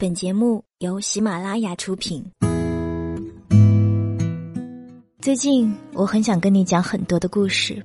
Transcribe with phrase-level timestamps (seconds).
[0.00, 2.24] 本节目由喜马拉雅出品。
[5.20, 7.84] 最近我很想跟你讲很多的故事，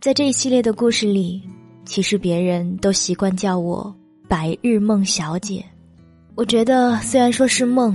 [0.00, 1.42] 在这一系列的故事里，
[1.84, 3.94] 其实别人都习惯叫我
[4.26, 5.62] “白日梦小姐”。
[6.34, 7.94] 我觉得虽然说是梦，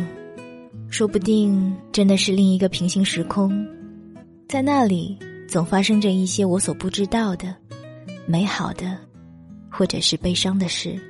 [0.88, 3.66] 说不定真的是另一个平行时空，
[4.48, 7.56] 在那里总发生着一些我所不知道的
[8.28, 8.96] 美好的，
[9.72, 11.02] 或者是悲伤的事。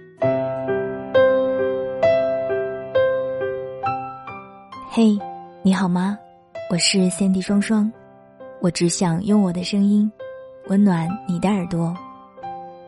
[4.97, 5.19] 嘿，
[5.61, 6.17] 你好吗？
[6.69, 7.91] 我是 Cindy 双双，
[8.61, 10.09] 我只想用我的声音
[10.67, 11.93] 温暖你的耳朵。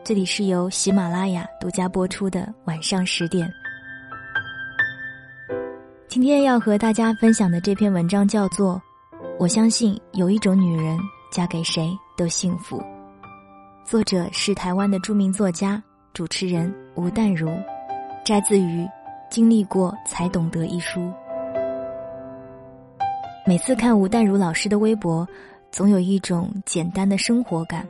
[0.02, 3.46] 这里是由喜马拉雅独家播出的晚上十点。
[6.08, 8.80] 今天要和大家分享的这篇文章叫做
[9.38, 10.98] 《我相信有一种女人
[11.30, 12.78] 嫁给谁都幸福》，
[13.84, 15.82] 作者是台湾的著名作家、
[16.14, 17.50] 主持人吴淡如，
[18.24, 18.82] 摘自于
[19.28, 21.12] 《经历过才懂得》一书。
[23.48, 25.26] 每次看吴淡如老师的微博，
[25.72, 27.88] 总有一种简单的生活感。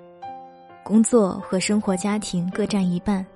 [0.85, 3.27] 工作和生活家庭各占一半，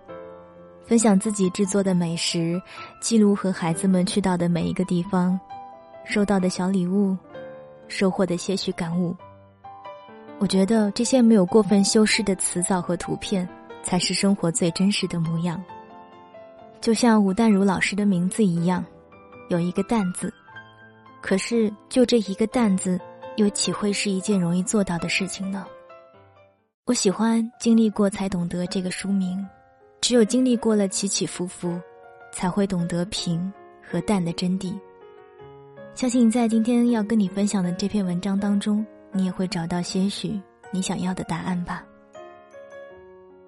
[0.87, 2.63] 分享自己制作的美食，
[3.01, 5.37] 记录和孩子们去到的每一个地方，
[6.05, 7.17] 收到的小礼物，
[7.89, 9.17] 收获的些许感悟。
[10.39, 13.49] 我觉得这些没有过分修饰的词藻和图片，
[13.83, 15.61] 才是生活最真实的模样。
[16.81, 18.85] 就像吴淡如老师的名字一样，
[19.49, 20.33] 有一个“淡”字。
[21.23, 23.01] 可是，就这一个“担字，
[23.37, 25.65] 又岂会是一件容易做到的事情呢？
[26.85, 29.47] 我喜欢经历过才懂得这个书名，
[30.01, 31.81] 只有经历过了起起伏伏，
[32.33, 33.51] 才会懂得平
[33.89, 34.77] 和淡的真谛。
[35.95, 40.39] 相信在今天要跟你分享的这篇文章当中，你也会找到些许
[40.73, 41.87] 你想要的答案吧。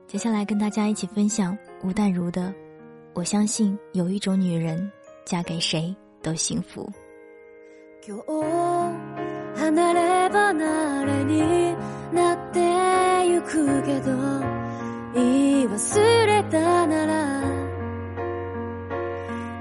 [0.06, 2.42] 接下来跟大家一起分享吴淡如的
[3.14, 4.89] 《我相信有一种女人，
[5.25, 6.84] 嫁给谁都幸福》。
[8.06, 8.22] 今日
[9.56, 11.74] 離れ離れに
[12.12, 12.61] なって
[13.27, 14.12] ゆくけど
[15.14, 17.42] 言い忘れたなら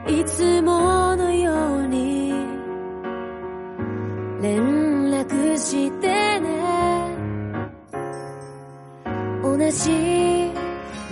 [0.09, 2.33] いつものように
[4.41, 6.07] 連絡して
[6.41, 7.15] ね。
[9.41, 10.51] 同じ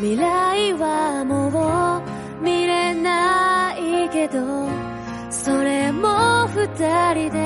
[0.01, 2.01] 未来はも
[2.41, 4.67] う見れないけど
[5.29, 7.37] それも二人で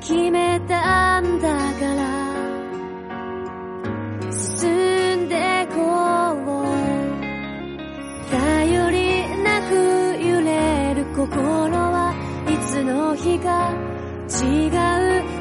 [0.00, 2.36] 決めたんだから。
[4.32, 5.82] 進んでこ
[6.32, 6.36] う。
[8.30, 9.74] 頼りなく
[10.20, 11.30] 揺れる心
[11.76, 12.12] は
[12.48, 13.70] いつの日か
[14.28, 14.70] 違う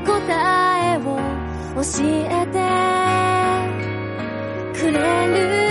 [0.05, 0.13] 答
[0.93, 1.17] えを
[1.75, 2.59] 教えて
[4.79, 4.99] くれ
[5.59, 5.64] る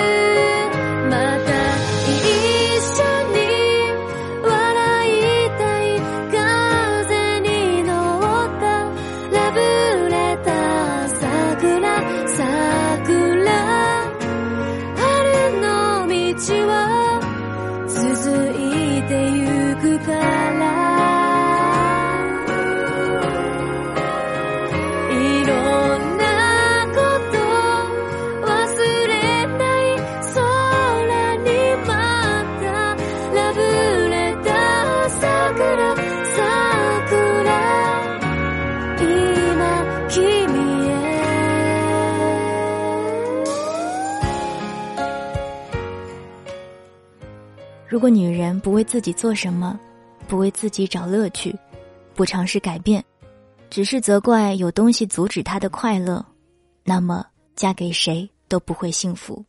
[47.95, 49.79] 如果女人不为自己做什么，
[50.27, 51.55] 不为自己找乐趣，
[52.13, 53.01] 不尝试改变，
[53.71, 56.27] 只是责怪有东西阻止她的快乐，
[56.83, 59.45] 那么嫁给谁都不会幸福。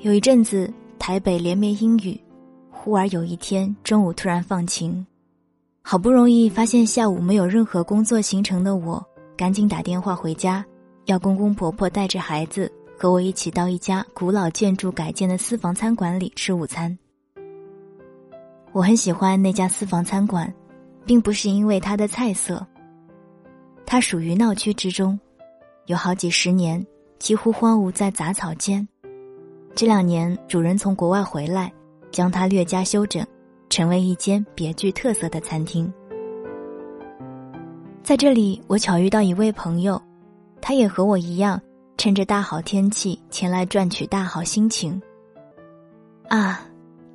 [0.00, 2.20] 有一阵子台北连绵阴雨，
[2.70, 5.06] 忽而有一天中午突然放晴，
[5.80, 9.02] 好不容易发现下午没有任何工作行程的我。
[9.40, 10.62] 赶紧打电话回家，
[11.06, 16.94] 要公公婆婆带着孩子和我一起到一家古老建筑改建的私房餐馆里吃午餐。
[18.72, 20.52] 我很喜欢那家私房餐馆，
[21.06, 22.66] 并不是因为它的菜色。
[23.86, 25.18] 它属于闹区之中，
[25.86, 26.86] 有好几十年
[27.18, 28.86] 几乎荒芜在杂草间。
[29.74, 31.72] 这两年主人从国外回来，
[32.10, 33.26] 将它略加修整，
[33.70, 35.90] 成为一间别具特色的餐厅。
[38.02, 40.00] 在这里，我巧遇到一位朋友，
[40.60, 41.60] 他也和我一样，
[41.96, 45.00] 趁着大好天气前来赚取大好心情。
[46.28, 46.66] 啊，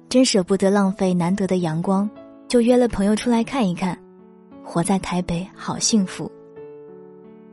[0.08, 2.10] 真舍不得浪费难得的阳光，
[2.48, 3.98] 就约了朋友出来看一看。
[4.64, 6.32] 活在台北好幸福。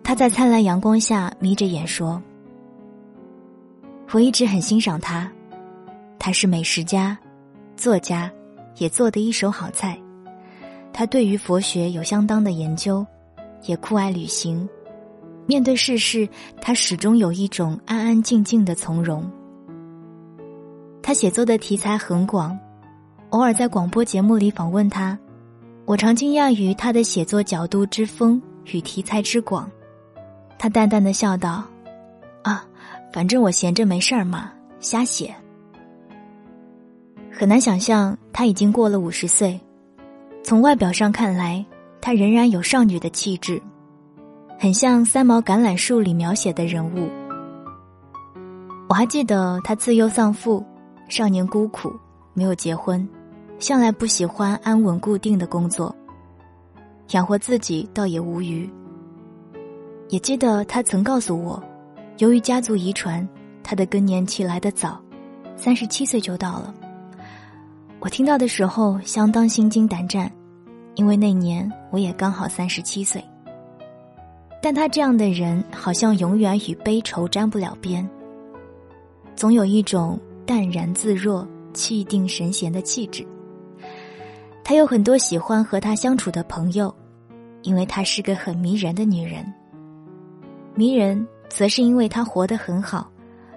[0.03, 2.21] 他在灿烂阳光下眯着眼说
[4.13, 5.31] ：“我一直很欣赏他，
[6.19, 7.17] 他是美食家、
[7.77, 8.31] 作家，
[8.79, 9.99] 也做的一手好菜。
[10.91, 13.07] 他对于佛学有相当的研究，
[13.65, 14.69] 也酷爱旅行。
[15.47, 16.29] 面对世事，
[16.61, 19.29] 他始终有一种安安静静的从容。
[21.03, 22.57] 他写作的题材很广，
[23.31, 25.19] 偶尔在广播节目里访问他，
[25.85, 29.69] 我常惊讶于他的写作角度之丰与题材之广。”
[30.59, 31.65] 他淡淡的笑道
[32.45, 32.65] ：“啊，
[33.13, 35.35] 反正我闲着没事儿嘛，瞎写。”
[37.33, 39.61] 很难想象他已经过了五十岁，
[40.45, 41.67] 从外表上看来，
[42.03, 43.63] 她仍然有少女的气质，
[44.59, 47.09] 很像三毛橄榄树里描写的人物。
[48.89, 50.63] 我还记得他自幼丧父，
[51.09, 51.91] 少年孤苦，
[52.35, 53.09] 没有结婚，
[53.61, 55.95] 向来不喜欢安稳固定的工作，
[57.13, 58.69] 养活自己倒也无余。
[60.09, 61.63] 也记得他曾告诉我，
[62.19, 63.27] 由于家族遗传，
[63.63, 65.01] 他的更年期来得早，
[65.57, 66.75] 三十七岁就到了。
[68.01, 70.31] 我听到的时候相当心惊胆战，
[70.95, 73.23] 因为那年我也刚好三十七岁。
[74.61, 78.09] 但他这样的人好像永远与悲愁沾不了边，
[79.35, 83.27] 总有一种淡然自若、气定神闲的气质。
[84.63, 86.95] 他有很多喜欢和他相处的朋友，
[87.63, 89.45] 因为她是个很迷人的女人。
[90.77, 93.11] 迷人，则是因为他活得很好，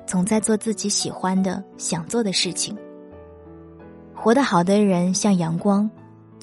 [0.08, 2.76] 总在做自己喜欢的、想做的事情。
[4.14, 5.88] 活得好的人像阳光，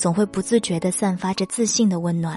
[0.03, 2.37] 总会不自觉的散发着自信的温暖。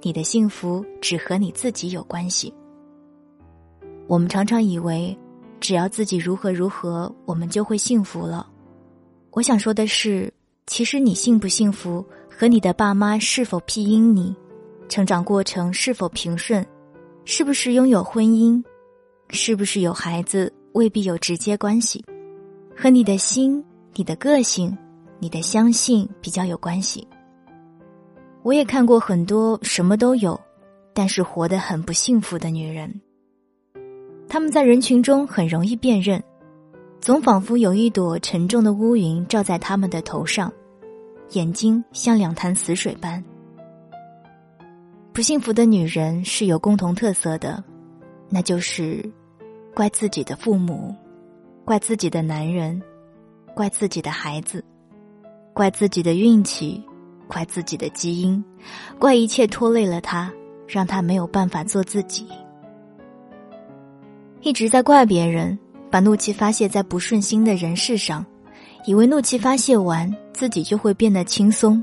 [0.00, 2.54] 你的幸福只和你自己有关系。
[4.06, 5.18] 我们常常以为，
[5.58, 8.48] 只要自己如何如何，我们就会幸福了。
[9.32, 10.32] 我想说的是，
[10.68, 14.32] 其实你幸不幸福，和你的爸妈是否庇荫你。
[14.88, 16.64] 成长过程是否平顺，
[17.24, 18.62] 是不是拥有婚姻，
[19.30, 22.04] 是不是有孩子，未必有直接关系，
[22.76, 23.64] 和你的心、
[23.94, 24.76] 你的个性、
[25.18, 27.06] 你的相信比较有关系。
[28.42, 30.38] 我也看过很多什么都有，
[30.92, 33.00] 但是活得很不幸福的女人。
[34.28, 36.22] 她们在人群中很容易辨认，
[37.00, 40.50] 总仿佛有一朵沉重的乌云罩在他们的头上，
[41.32, 43.22] 眼睛像两潭死水般。
[45.12, 47.62] 不幸福的女人是有共同特色的，
[48.30, 49.04] 那就是
[49.74, 50.94] 怪自己的父母，
[51.66, 52.82] 怪自己的男人，
[53.54, 54.64] 怪自己的孩子，
[55.52, 56.82] 怪自己的运气，
[57.28, 58.42] 怪自己的基因，
[58.98, 60.32] 怪一切拖累了他，
[60.66, 62.26] 让他没有办法做自己。
[64.40, 65.58] 一直在怪别人，
[65.90, 68.24] 把怒气发泄在不顺心的人事上，
[68.86, 71.82] 以为怒气发泄完，自己就会变得轻松。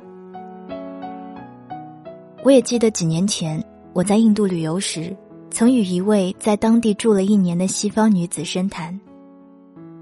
[2.44, 3.63] 我也记得几年前
[3.94, 5.15] 我在印度旅游时，
[5.51, 9.00] 曾与一位在当地住了一年的西方女子深谈。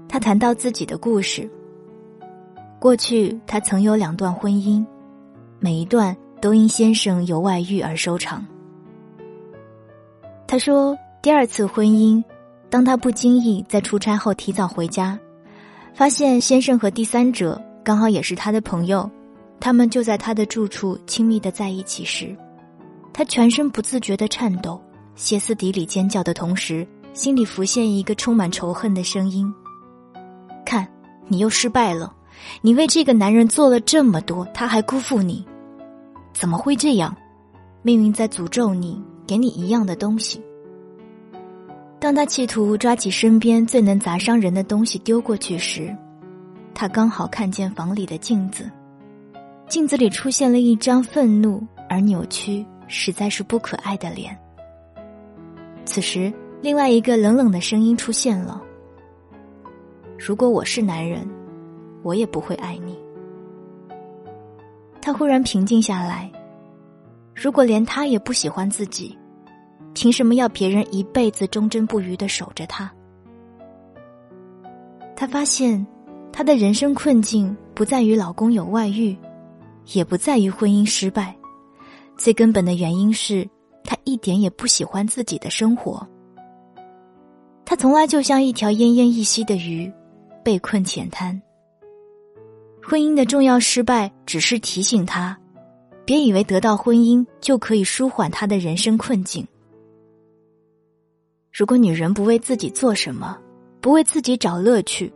[0.08, 1.48] 她谈到自己的故事。
[2.78, 4.84] 过去她曾有两段婚姻，
[5.58, 8.44] 每一段都因先生有外遇而收场。
[10.46, 12.22] 她说，第二次婚姻，
[12.70, 15.18] 当她不经意在出差后提早回家，
[15.94, 19.10] 发现先生和第三者刚好也是她的朋友。
[19.60, 22.32] 他们就在他的住处亲密的在一起时，
[23.12, 24.80] 他全身不自觉的颤抖，
[25.16, 29.52] 歇斯底里尖叫的同时，心里浮现一个充满仇恨的声音
[30.64, 30.86] ：“看，
[31.26, 32.14] 你又失败了！
[32.60, 35.46] 你为这个男人做了这么多，他还辜负你，
[36.32, 37.16] 怎么会这样？
[37.82, 40.42] 命运在诅咒你，给你一样的东西。”
[42.00, 45.92] 当他企图抓起身边最能砸伤人的东西丢过去时，
[46.72, 48.70] 他刚好看见房里的镜子。
[49.68, 54.34] 镜子里出现了一张愤怒而扭曲、实在是不可爱的脸。
[55.84, 58.62] 此时，另外一个冷冷的声音出现了
[60.18, 61.28] ：“如果我是男人，
[62.08, 62.98] 我也不会爱你。”
[65.02, 66.30] 他忽然平静下来。
[67.34, 69.16] 如果连他也不喜欢自己，
[69.94, 72.90] 凭什么要别人一辈子忠贞不渝的守着他？
[75.14, 75.86] 他发现，
[76.32, 79.16] 他的人生困境不在于老公有外遇。
[79.94, 81.34] 也不在于婚姻失败，
[82.14, 83.48] 最根本的原因是
[83.84, 86.06] 他一点也不喜欢自己的生活。
[87.64, 89.90] 他从来就像一条奄奄一息的鱼，
[90.44, 91.40] 被困浅滩。
[92.88, 95.36] 婚姻的重要失败，只是提醒他，
[96.06, 99.46] 别以为得到婚姻就可以舒缓他的人生困境。
[101.52, 103.36] 如果女人不为自己做什么，
[103.82, 105.12] 不为自己找乐趣，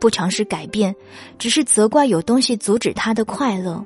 [0.00, 0.92] 不尝试改变，
[1.38, 3.84] 只是责怪有东西阻止她的快乐。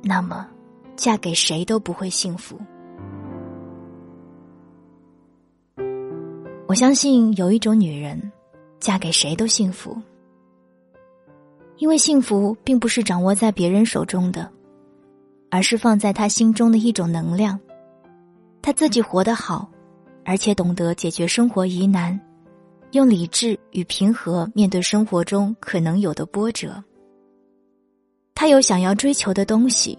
[0.00, 0.46] 那么，
[0.94, 2.56] 嫁给谁都不会幸福。
[6.68, 8.30] 我相信有一种女人，
[8.78, 10.00] 嫁给谁都幸福，
[11.78, 14.50] 因为幸福并不是掌握在别人手中的，
[15.50, 17.58] 而是放在他心中的一种能量。
[18.60, 19.70] 他自己活得好，
[20.24, 22.20] 而且懂得解决生活疑难，
[22.90, 26.82] 用理智与平和面对生活中可能有的波折。
[28.34, 29.98] 他有想要追求的东西，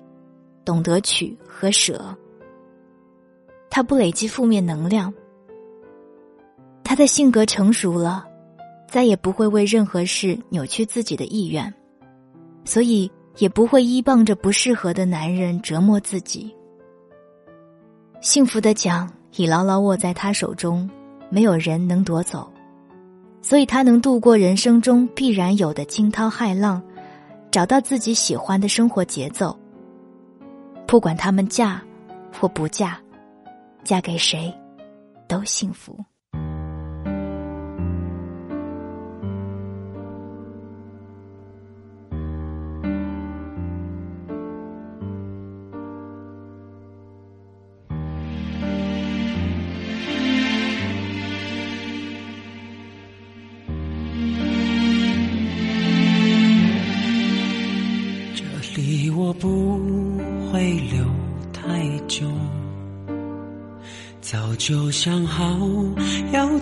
[0.63, 2.15] 懂得取和舍。
[3.69, 5.13] 他不累积负面能量。
[6.83, 8.25] 他的性格成熟了，
[8.89, 11.71] 再也不会为任何事扭曲自己的意愿，
[12.65, 16.53] 所以也不会依傍着不适合的男人折磨自己。
[18.19, 20.89] 幸福的奖已牢牢握在他手中，
[21.29, 22.51] 没有人能夺走，
[23.43, 26.81] 所以他能度过人生中必然有的惊涛骇浪，
[27.51, 29.55] 找到自己喜欢的生活节奏。
[30.87, 31.79] 不管他们嫁
[32.33, 32.99] 或不嫁，
[33.83, 34.51] 嫁给谁，
[35.27, 35.95] 都幸福。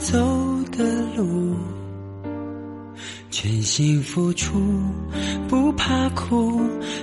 [0.09, 0.17] 走
[0.71, 0.85] 的
[1.17, 1.53] 路，
[3.29, 4.57] 全心付出，
[5.49, 6.61] 不怕苦，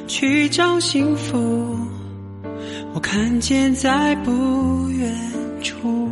[0.09, 1.77] 去找幸福。
[2.95, 5.15] 我看见在不远
[5.63, 6.09] 处，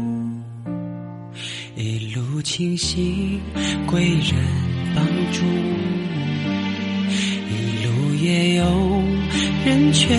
[1.77, 3.41] 一路清醒，
[3.87, 4.35] 贵人
[4.95, 5.47] 帮助，
[7.49, 8.65] 一路也有
[9.65, 10.11] 人劝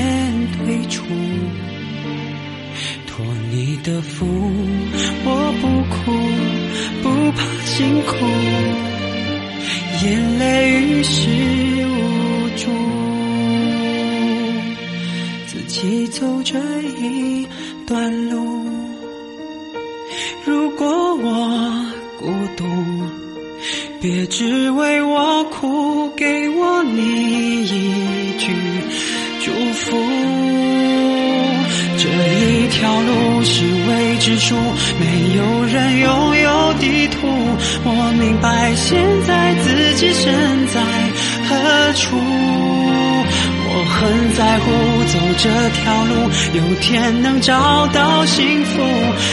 [0.57, 1.03] 退出。
[3.05, 4.25] 托你的福，
[7.35, 8.25] 怕辛苦，
[10.03, 10.43] 眼泪
[10.81, 11.29] 于事
[11.85, 12.71] 无助，
[15.47, 16.59] 自己走这
[16.99, 17.47] 一
[17.85, 18.65] 段路。
[20.45, 21.85] 如果我
[22.19, 22.65] 孤独，
[24.01, 28.51] 别只为我哭，给我你一句
[29.39, 29.95] 祝福。
[31.97, 34.55] 这一条路是未知数，
[34.99, 37.27] 没有人拥有地图。
[37.85, 38.97] 我明白现
[39.27, 40.81] 在自己身在
[41.49, 42.15] 何处，
[43.75, 44.65] 我很在乎
[45.11, 46.11] 走这条路，
[46.53, 48.81] 有天能找到幸福，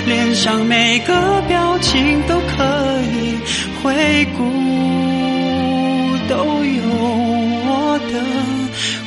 [0.06, 3.38] 脸上每个表情都可以
[3.82, 4.42] 回顾，
[6.28, 6.82] 都有
[7.66, 8.14] 我的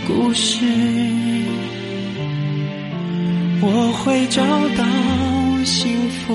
[0.08, 0.66] 故事。
[3.66, 4.84] 我会找到
[6.26, 6.34] 福。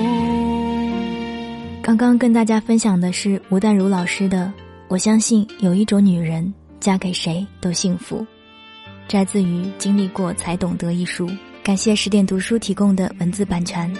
[1.81, 4.45] 刚刚跟大家分享的是吴淡如老师的
[4.87, 8.19] 《我相信有一种女人嫁给谁都幸福》，
[9.07, 11.29] 摘自于《经历过才懂得》一书。
[11.63, 13.91] 感谢十点读书提供的文字版权。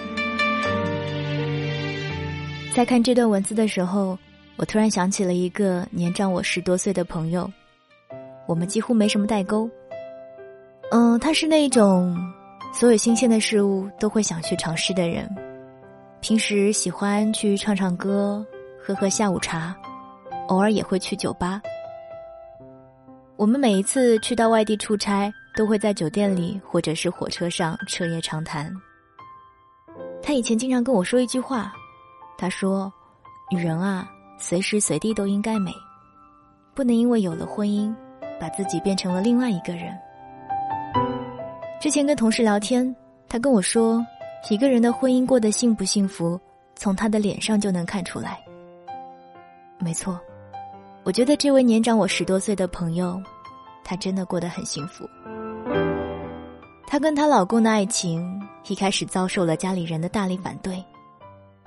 [2.72, 4.16] 在看这段文字的时候，
[4.56, 7.50] 我突然想起了一个年长我十多岁的朋友，
[8.46, 9.68] 我们几乎没什么代沟。
[10.92, 12.16] 嗯，他是那种。
[12.72, 15.28] 所有新鲜的事物都会想去尝试的人，
[16.20, 18.44] 平时喜欢去唱唱歌、
[18.78, 19.74] 喝喝下午茶，
[20.48, 21.60] 偶尔也会去酒吧。
[23.36, 28.70] 我们每一次去到外地出差，都会在酒店里或者是火车上彻夜长谈。
[30.22, 31.72] 他以前经常跟我说一句话，
[32.36, 32.92] 他说
[33.50, 34.06] ：“女人啊，
[34.38, 35.72] 随时随地都应该美，
[36.74, 37.94] 不能因为有了婚姻，
[38.38, 39.96] 把自己变成了另外一个人。”
[41.80, 42.94] 之前跟同事聊天，
[43.26, 44.04] 他跟我说，
[44.48, 46.40] 一个人的婚姻过得幸不幸福，
[46.74, 48.40] 从他的脸上就能看出来。
[49.78, 50.18] 没错，
[51.04, 53.22] 我觉得这位年长我十多岁的朋友，
[53.84, 55.08] 她真的过得很幸福。
[56.86, 60.82] 她跟她老公的爱情一开始遭受了家里人的大力反对，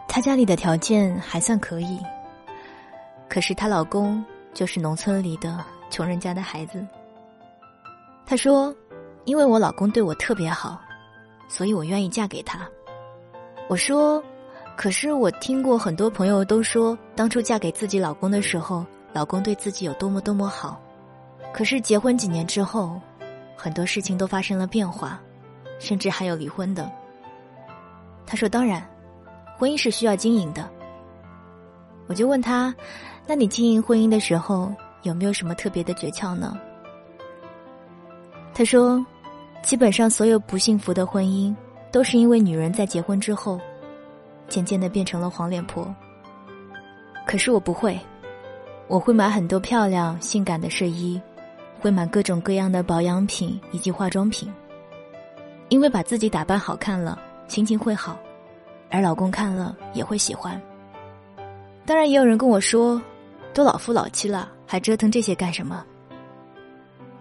[0.07, 1.99] 她家里的条件还算可以，
[3.29, 6.85] 可是她老公就是农村里的穷人家的孩子。
[8.25, 8.75] 她说。
[9.25, 10.81] 因为我老公对我特别好，
[11.47, 12.67] 所以我愿意嫁给他。
[13.69, 14.21] 我说，
[14.75, 20.81] 可是我听过很多朋友都说，当初嫁给自己老公的时候，老公对自己有多么多么好，
[21.53, 22.99] 可是结婚几年之后，
[23.55, 25.21] 很多事情都发生了变化，
[25.79, 26.91] 甚至还有离婚的。
[28.25, 28.85] 他说：“当然，
[29.57, 30.69] 婚姻是需要经营的。”
[32.07, 32.75] 我就问他
[33.25, 34.73] ：“那你经营婚姻的时候，
[35.03, 36.57] 有没有什么特别的诀窍呢？”
[38.53, 39.03] 他说。
[39.63, 41.55] 基本上所有不幸福的婚姻，
[41.89, 43.59] 都是因为女人在结婚之后，
[44.49, 45.93] 渐渐的变成了黄脸婆。
[47.25, 47.97] 可是我不会，
[48.87, 51.19] 我会买很多漂亮性感的睡衣，
[51.79, 54.51] 会买各种各样的保养品以及化妆品。
[55.69, 57.17] 因为把自己打扮好看了，
[57.47, 58.19] 心情会好，
[58.91, 60.61] 而老公看了也会喜欢。
[61.85, 63.01] 当然，也有人跟我说，
[63.53, 65.83] 都老夫老妻了，还折腾这些干什么？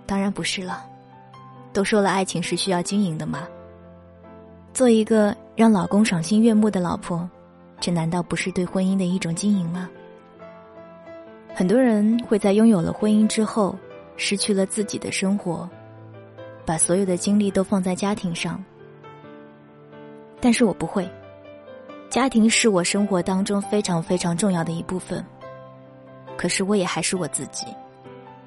[0.05, 0.85] 当然不是了，
[1.73, 3.49] 都说了爱情是需要经营的嘛。
[4.73, 7.29] 做一个让老公赏心悦目的老婆，
[7.81, 9.89] 这难道不是对婚姻的一种经营吗？
[11.55, 13.77] 很多人会在拥有了婚姻之后，
[14.17, 15.69] 失去了自己的生活，
[16.65, 18.63] 把所有的精力都放在家庭上。
[20.41, 21.09] 但是我不会，
[22.09, 25.25] 家庭是我生活当中非常非常重要的一部分。
[26.37, 27.67] 可是我也还是我自己，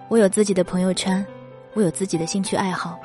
[0.10, 1.26] 我有自己的朋友圈。
[1.76, 2.98] 我有自己的兴趣爱好，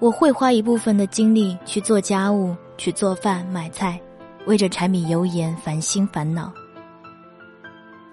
[0.00, 4.00] 我会花一部分的精力去做家务、去做饭、买菜，
[4.46, 6.52] 为着柴米油盐烦心烦恼。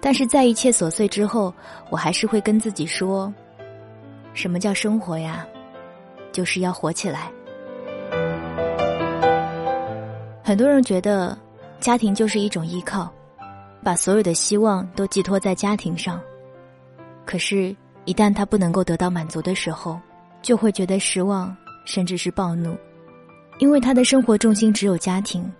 [0.00, 1.52] 但是在一切琐碎之后，
[1.90, 3.32] 我还是会跟自己说
[4.34, 5.46] ：“什么叫生活呀？
[6.32, 7.30] 就是要活起来。”
[10.42, 11.36] 很多人觉得
[11.78, 13.12] 家庭就是一种依靠，
[13.82, 16.20] 把所有的希望都寄托在家庭上，
[17.24, 17.74] 可是。
[18.04, 19.96] 一旦他不能够得到满足的时候，
[20.42, 22.76] 就会觉得失望，甚至是暴怒，
[23.58, 25.50] 因为他的生活重心只有家庭，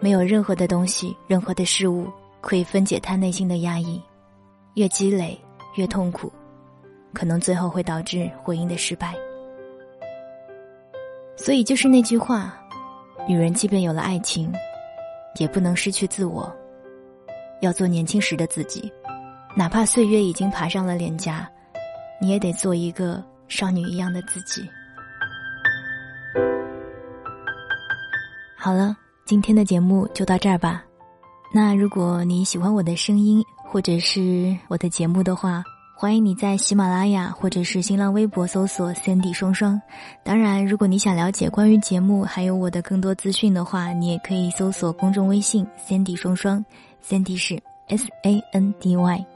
[0.00, 4.00] 没有任何的东西、任何的事物可以分解他内心的压抑，
[4.74, 5.38] 越积累
[5.76, 6.32] 越痛苦，
[7.12, 9.14] 可能最后会导致婚姻的失败。
[11.36, 12.54] 所以就是那句话：
[13.28, 14.52] 女人即便有了爱情，
[15.38, 16.52] 也不能失去自我，
[17.60, 18.92] 要做年轻时的自己，
[19.56, 21.50] 哪怕岁月已经爬上了脸颊。
[22.20, 24.66] 你也得做一个少女一样的自己。
[28.64, 30.82] 好了，今天的节目就到这儿吧。
[31.52, 35.62] 那如果你喜欢我的声音或者是我的节目的话，
[35.94, 39.78] 欢迎你在喜马拉雅或者是新浪微博搜索 “Sandy 双双”。
[40.24, 46.64] 当然，如果你想了解关于节目还有我的更多资讯的话，你也可以搜索公众微信 “Sandy 双双
[47.06, 49.26] ”，Sandy 是 S A N D Y。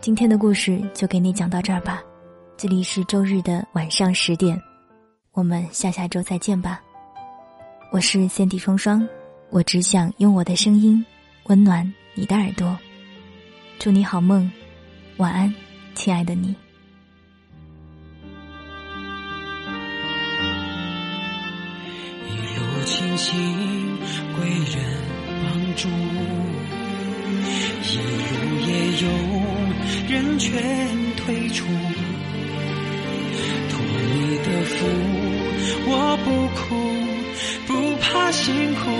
[0.00, 2.02] 今天的故事就给你讲到这儿吧，
[2.56, 4.60] 这里是周日的晚上十点，
[5.34, 6.80] 我们下下周再见吧。
[7.90, 9.08] 我是先帝双双，
[9.48, 11.02] 我只想用我的声音
[11.44, 12.78] 温暖你的耳朵。
[13.78, 14.50] 祝你好梦，
[15.16, 15.54] 晚安，
[15.94, 16.54] 亲爱的你。
[22.28, 23.34] 一路清醒，
[24.36, 24.84] 贵人
[25.42, 25.88] 帮助，
[27.84, 27.96] 一
[28.34, 28.70] 路也
[29.02, 29.08] 有。
[30.08, 30.52] 人全
[31.16, 31.64] 退出，
[33.70, 33.80] 托
[34.14, 34.86] 你的福，
[35.86, 36.66] 我不哭，
[38.30, 38.90] 辛苦，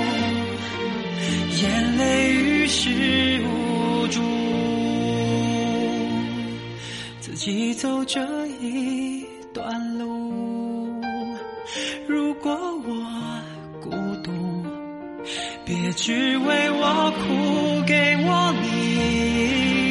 [1.60, 4.20] 眼泪于事无助，
[7.20, 8.20] 自己走这
[8.60, 10.98] 一段路。
[12.06, 12.50] 如果
[12.86, 13.42] 我
[13.82, 13.90] 孤
[14.24, 14.32] 独，
[15.64, 18.66] 别只为我哭，给我你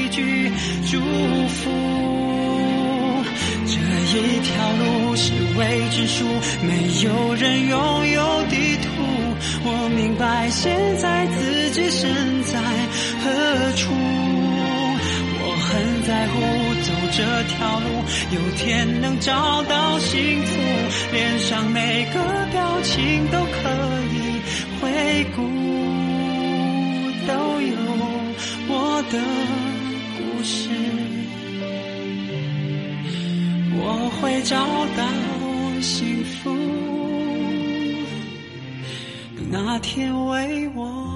[0.05, 0.51] 一句。
[0.89, 0.99] 祝
[1.47, 1.69] 福，
[3.65, 3.77] 这
[4.17, 6.25] 一条路是未知数，
[6.65, 6.69] 没
[7.03, 8.96] 有人拥有地图。
[9.63, 12.59] 我明白现在自己身在
[13.23, 13.29] 何
[13.75, 13.93] 处，
[15.39, 15.69] 我很
[16.03, 16.35] 在乎
[16.83, 17.23] 走这
[17.53, 17.85] 条路，
[18.31, 18.65] 有天
[19.01, 20.51] 能找到幸福，
[21.11, 22.19] 脸上每个
[22.51, 23.69] 表情都可
[24.13, 24.15] 以
[24.79, 25.41] 回顾，
[27.27, 27.75] 都有
[28.69, 29.19] 我的。
[30.19, 30.69] 故事，
[33.79, 34.55] 我会找
[34.95, 35.01] 到
[35.81, 36.16] 幸福。
[39.49, 41.06] 那天为我